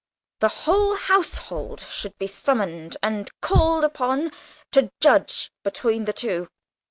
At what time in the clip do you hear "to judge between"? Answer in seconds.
4.71-6.05